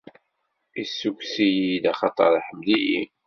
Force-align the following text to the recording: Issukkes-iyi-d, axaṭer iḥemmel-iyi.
Issukkes-iyi-d, 0.81 1.85
axaṭer 1.91 2.31
iḥemmel-iyi. 2.39 3.01